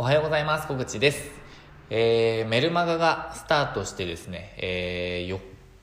[0.00, 0.68] おはようございます。
[0.68, 1.28] 小口です。
[1.90, 5.40] えー、メルマガがスタートしてですね、えー、4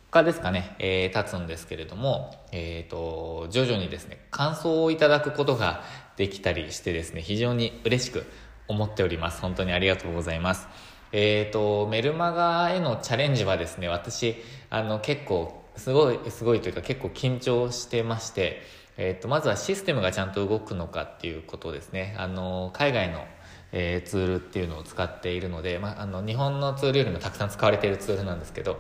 [0.10, 5.84] 日ですかね、えー、経つんですけれども、えっ、ー、と、徐々にですね、感想をいただくことが
[6.16, 8.24] できたりしてですね、非常に嬉しく
[8.70, 9.42] 思っております。
[9.42, 10.70] 本当にありがとうございます。
[11.12, 14.38] えっ、ー、と、メルマガへのチャレンジはですね、私、
[14.70, 18.62] あの、結構、すごい、すごいというか結構緊張してまして、
[18.96, 22.16] えっ、ー、と、まずはシステムがちゃんと動くのかっていうことですね。
[22.18, 23.26] あの、海外の、
[23.72, 28.80] えー、ツールっていうのを使っているので、まあ、あの、日本のツールよりもたくさん使われているツールなんですけど、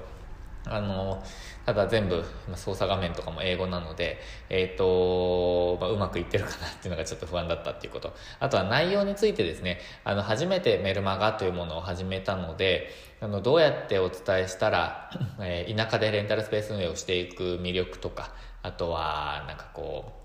[0.67, 1.23] あの、
[1.65, 2.23] ただ全部
[2.55, 8.13] 操作画面とかも英語なので、え、ー、と、まあ、うまくいってるかなっていうのがちょっと不安だったっていうこと。
[8.39, 12.89] あとは内容についてですね、あの、初めてメルマガというものを始めたので、
[13.21, 15.09] あの、どうやってお伝えしたら、
[15.39, 18.31] えー、田舎でレンタルスペース運営をしていく魅力とか、
[18.61, 20.24] あとは、なんかこう、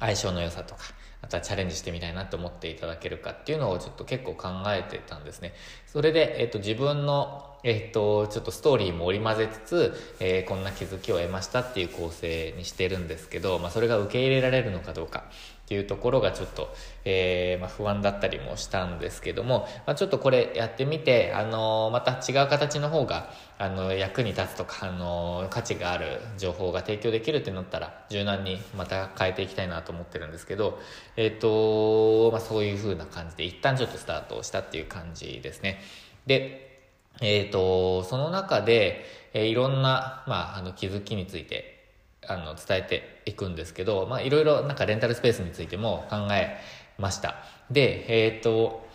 [0.00, 0.82] 相性の良さとか、
[1.22, 5.52] あとはチャレンジしてみたいなと思っていただけるかっていうのをちょっと結構考えてたんですね。
[5.86, 15.24] それで、えっ、と、自分の、えっ、と、ちょっとストーリーも織り交ぜつつ、えー、こんな気づきを得ましたっていう構成にしてるんですけど、まあ、それが受け入れられるのかどうか。
[15.68, 16.74] っていうところがちょっと、
[17.04, 30.80] えー、まあ、不安だったりもしたんですけども、まあ、ちょっとこれやってみて、あのー、また違う形の方が、あの、役に立つとか、あのー、価値がある情報が提供できるってなったら、柔軟にまた変えていきたいなと思ってるんですけど、
[31.18, 35.82] えっ、と、まあ、そういう風な感じで、一旦ちょっとスタートしたっていう感じですね。
[36.26, 36.80] で、
[37.20, 41.77] えっ、と、その中で、えいろんな、まあ、あの、気づきについて、
[42.28, 46.58] あの伝えていくんですけど、まあ、いろいろなんかレンタルスペースについても考え
[46.98, 47.36] ました。
[47.70, 48.86] で、えっ、と、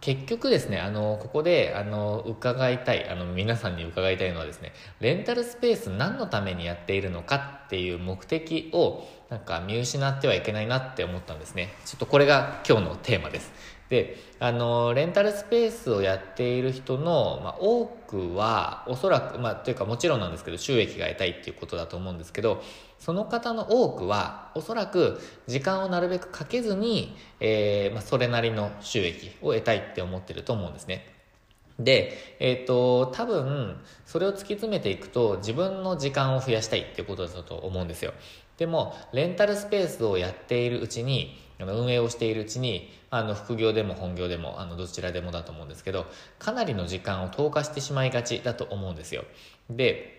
[0.00, 11.74] 結局ですね、あの、ここで、あの、伺いたい、あの、皆さんに伺いたいのはですね、レンタルスペース何のためにやっているのかっていう目的を、なんか見失ってはいけないなって思ったんですね。
[11.84, 13.52] ちょっとこれが今日のテーマです。
[13.88, 22.62] で、あの、レンタルスペースをやっている人の、まあ、多くは、おそらく、まあ、というかもちろんなんですけど、収益が得たいっていうことだと思うんですけど、
[22.98, 31.15] その方の多くは、おそらく時間をなるべくかけずに、えー、まあ、それなりの収益を得たいって思ってると思うんですね。
[31.78, 38.14] で、えっ、ー、と、多分、それを突き詰めていくと、自分の時間を増やしたいっていうことだと思うんですよ。
[38.56, 46.06] でも、レンタルスペースをやっているうちに、運営をしているうちにあの副業でも本業でもあのどちらでもだと思うんですけど
[46.38, 49.24] かなりの時間を投下してしまいがちだと思うんですよ
[49.70, 50.12] で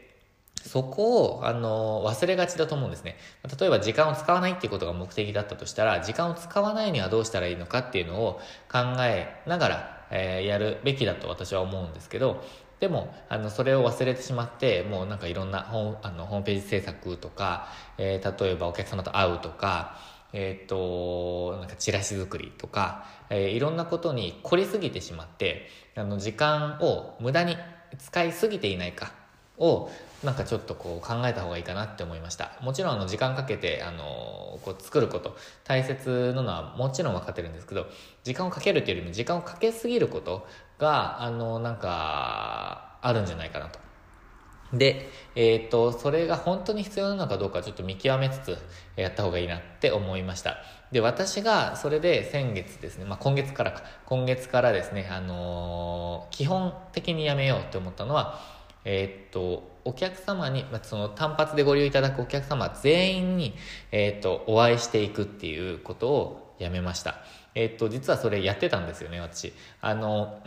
[0.63, 3.16] そこを、あの、忘れがちだと思うんですね。
[3.59, 12.44] 例えば時間を使わないっていうことが目的だったとしたら、時間を使わないにはどうしたらいいのかっていうのを考えながら、えー、やるべきだと私は思うんですけど、
[12.79, 19.97] でも、あの、それを忘れてしまって、もうなんかいろんなホあのホームページ制作とか、えー、例えばお客様と会うとか、
[20.34, 27.57] えっ、と、なんかチラシ作りとか、えー、いろんなことに凝りすぎてしまって、あの、時間を無駄に
[27.97, 29.12] 使いすぎていないか
[29.57, 29.90] を、
[30.23, 32.51] なんかちょっとこう考えた方がいいかなって思いました。
[32.62, 37.88] もちろんあの時間かけて、あの、こう作ること、大切なのはもちろん分かってるんですけど、
[38.23, 40.47] 時間をかけるっていうよりも時間をかけすぎること
[40.79, 43.79] が、あの、なんか、あるんじゃないかなと。
[44.73, 48.57] で、えっ、と、それが本当に必要なのかどうかちょっと見極めつつ
[48.97, 50.57] やった方がいいなって思いました。
[50.91, 58.41] で、私がそれで先月ですね、まあ、今月からか、今月からですね、あのー、基本的にやめようって思ったのは、
[58.90, 63.53] えっ、と、お客様に、ま、その単発でご利用いただくお客様全員に、
[63.92, 67.16] えっ、と、お会いしていくっていうことをやめました。
[67.53, 69.52] えっ、と、実はそれやってたんですよね、私。
[69.81, 70.42] あの、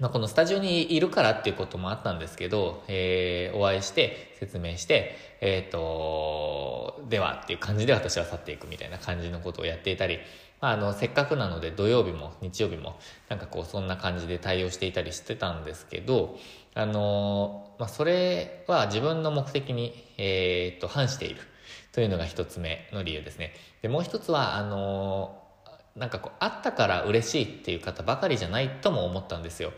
[0.00, 10.20] まあ、このスタジオにいるからっていうこともあったんですけど、えー、お会いして説明して、えっ、と、ではっていう感じで私は去っていくみたいな感じのことをやっていたり、
[10.60, 12.98] まあ、あの、せっかくなので土曜日も日曜日も
[13.28, 16.38] なんかこうそんな感じで対応していたりしてたんですけど、
[16.74, 21.40] あの、まあ、それは自分の目的に、えっ、と、反している
[21.92, 23.52] というのが一つ目の理由ですね。
[23.82, 25.42] で、もう一つは、あの、
[25.96, 29.72] なんかこう、あったから嬉しいっていう方ばかりじゃないとも思ったんですよ。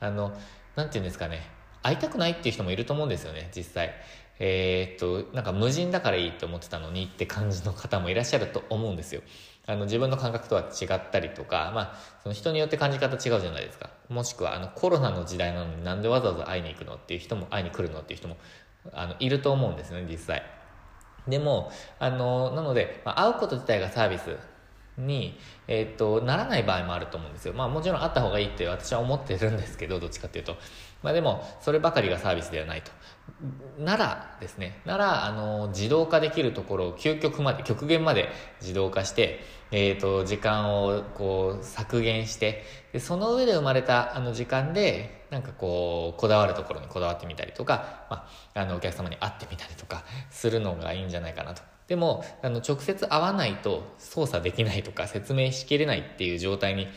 [0.00, 0.36] あの、
[0.74, 1.42] なんて言うんですかね。
[1.82, 3.94] 会いたくないっていう人もいると思うんですよね、実際。
[4.38, 9.22] えー、っと、なんか無人だからいいと思ってたのにって感じの方もいらっしゃると思うんですよ。
[9.66, 13.90] あの、自分の感覚とは違ったりとか、まあ、その人によって感じ方違うじゃないですか。
[14.08, 18.36] もしくは、あの、コロナの時代なのになんでわざわざ会いに行くのっていう人も、会いに来るのっていう人も、
[18.92, 20.44] あの、いると思うんですね、実際。
[21.26, 24.36] でも、あの、なので、まあ、会うこと自体がサービス
[24.98, 25.38] に、
[25.68, 27.54] えー、っと、ならない場合もあると思うんですよ。
[27.54, 30.56] まあもちろんあった方がいいって私は思ってるんですけど、どっちかっていうと。
[31.02, 32.90] まあでも、そればかりがサービスではないと。
[33.78, 38.28] ならですね、なら、あの、自動化できるところを究極まで、極限まで
[38.60, 39.40] 自動化して、
[39.70, 51.62] えっ、ー、と、時間をこう削減して、でその上で生まれたあの時間で、なんかこう、こだわるところにこだわってみたりとか、まあ、あの、お客様に会ってみたりとかするのがいいんじゃないかなと。
[51.88, 56.88] でも、あの、直接会わないと操作できないとか説明しきれないっていう状態に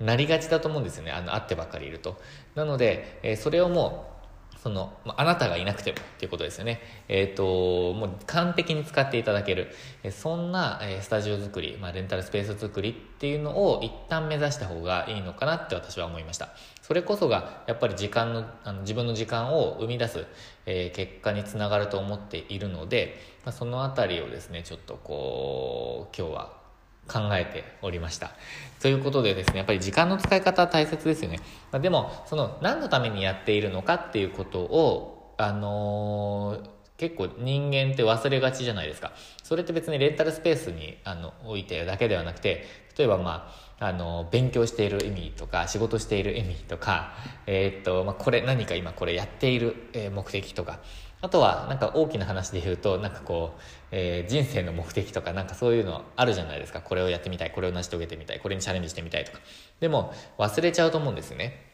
[0.00, 1.10] なりがちだと思うんですよね。
[1.10, 2.20] あの、会ってばっかりいると。
[2.54, 4.15] なので、えー、それをもう、
[4.62, 6.80] その、まあ、なたがいなくてもっていうことですよね。
[7.08, 9.68] えっ、ー、と、もう完璧に使っていただける。
[10.10, 16.50] そんな、スタジオ作り、まあ、レンタルスペース作りっていうのを一旦目指した方がいいのかなって私は思いました。
[16.82, 20.26] それこそが、やっぱり時間の、あの自分の時間を生み出す、
[20.66, 26.65] え、結果につながると思っているので、まあ、そのあたりをですね、ちょっとこう、今日は
[27.08, 28.32] 考えておりました。
[28.80, 31.38] ということでですね、やっぱり時間の使い方は大切ですよね。
[31.72, 39.12] まあ、でも、その何のためにやっているのかっていうことを、あのー、結構人間って忘れがちじゃないですか。
[39.42, 42.64] それって別にレンタルスペースにあの置いてるだけではなくて、
[42.96, 47.12] 例えばまあ、あの、勉強している意味とか、仕事している意味とか、
[47.46, 50.80] えー、っと、まあ、これ何か今これやっている目的とか、
[51.22, 53.60] あとは、なんか大きな話で言うと、なんかこう、
[53.90, 56.80] えー、人生の目的とか、なんかそういうのあるじゃないですか。
[56.80, 59.38] これをやってみたい、これを成し遂げてみたい、これにチャレンジしてみたいとか。
[59.80, 61.66] でも、忘れちゃうと思うんですね。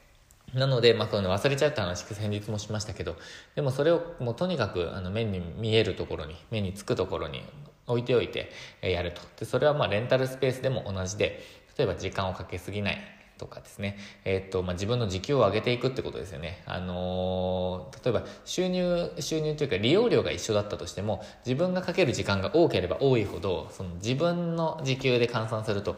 [0.55, 3.17] なので、まあ、その忘れちゃうって話、先日もしましたけど、
[3.55, 7.43] でもそれをもうとにかく、あの、目に見えるところに、目につくところに
[7.87, 8.51] 置いておいて、
[8.83, 9.23] やると。
[9.39, 11.43] で、それはまあ、レンタルスペースでも同じで、
[11.79, 12.99] 例えば時間をかけすぎない、
[13.39, 16.63] とかですね、えー、と、まあ、自分の時給を上げていくってことですよね。
[16.67, 25.97] あのー、例えば収入、収入というか利用料が一緒だったとしても、自分がかける時間が多ければ多いほど、その自分の時給で換算すると、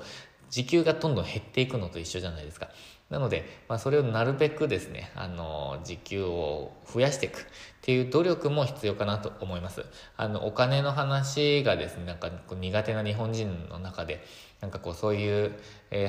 [0.50, 2.68] 時給がどんどん減っていくのと一緒じゃないですか。
[3.14, 7.44] なので、まあ、それをなるべくですね、あの、時給を増やしていくっ
[7.80, 9.84] ていう努力も必要かなと思います。
[10.16, 14.24] あの、お金の話がですね、なんか苦手な日本人の中で、
[14.60, 15.52] なんかこうそういう、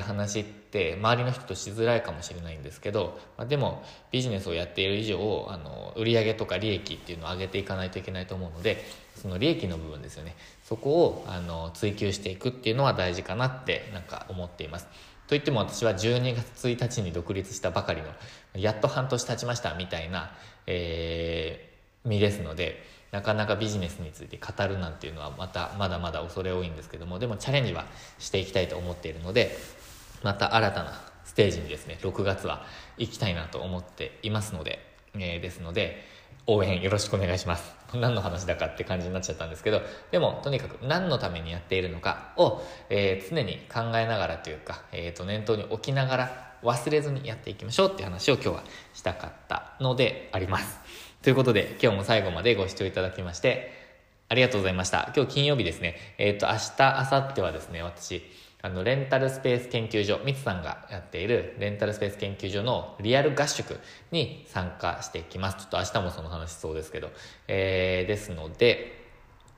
[0.00, 14.88] 話って周りの人としづらいかもしれないんですけど、まあ、でもビジネスをやっている以上あの売上とか利益っていうのを上げていかないといけないと思うのでその利益の部分ですよねそこをあの追求していくっていうのは大事かなってなんか思っています。
[15.28, 18.08] といっても私は12月1日に独立したばかりの
[18.54, 20.30] やっと半年経ちましたみたいな、
[20.66, 22.82] えー、身ですので
[23.12, 27.86] なかなかビジネスについて語るなんていうのはまたまだまだ恐れ多いんですけどもでもチャレンジは
[28.18, 29.56] していきたいと思っているので
[30.22, 32.64] また新たなステージにですね6月は
[32.98, 34.78] 行きたいなと思っていますので、
[35.14, 36.02] えー、ですので
[36.46, 48.64] 応援よろしくお願いします何の話だかって感じになっちゃったんですけどでもとにかく何のためにやっているのかを、えー、常に考えながらというか、えー、と念頭に置きながら忘れずにやっていきましょうって話を今日は
[48.94, 50.78] したかったのであります
[51.26, 53.72] ということで、今日も最後までご視聴いただきまして、
[54.28, 55.12] ありがとうございました。
[55.16, 55.96] 今日金曜日ですね。
[56.18, 58.22] えっ、ー、と、明日、明後日はですね、私、
[58.62, 63.78] あの、レンタルスペース研究所、ミツさんがやっているレンタルスペース研究所のリアル合宿
[64.10, 65.58] に参加していきます。
[65.58, 67.10] ちょっと明日もその話そうですけど、
[67.48, 69.04] えー、ですので、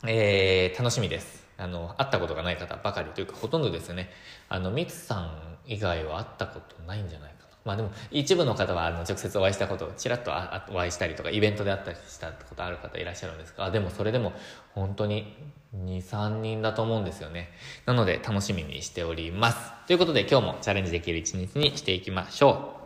[0.06, 1.46] えー、楽しみです。
[1.56, 4.10] あの、会ったことがない方ばかりというか、ほとんどですね、
[4.48, 7.38] あの、ミツさん以外は会ったことないんじゃないか
[7.68, 10.32] まあでも一部の方はあの直接お会いしたことをちらっと
[10.72, 14.32] お会いしたりとかイベントであったりしたことある方いらっしゃるんですがでもそれでも
[14.74, 15.36] 本当に
[15.76, 17.50] 23人だと思うんですよね。
[17.84, 19.58] なので楽しみにしております。
[19.86, 22.77] ということで今日もチャレンジできる一日にしていきましょう。